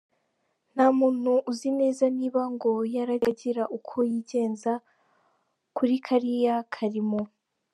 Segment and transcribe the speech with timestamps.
[0.73, 4.71] Nta muntu uzi neza niba ngo yarajyaga agira uko yigenza
[5.75, 7.21] kuri kariya karimo.